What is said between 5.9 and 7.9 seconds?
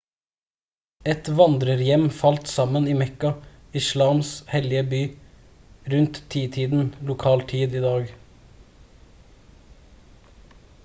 rundt titiden lokal tid i